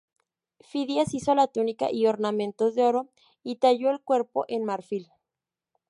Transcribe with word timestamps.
Fidias 0.61 1.13
hizo 1.13 1.35
la 1.35 1.45
túnica 1.45 1.91
y 1.91 2.07
ornamentos 2.07 2.73
de 2.73 2.81
oro 2.85 3.09
y 3.43 3.57
talló 3.57 3.91
el 3.91 3.99
cuerpo 4.01 4.45
en 4.47 4.63
marfil. 4.65 5.11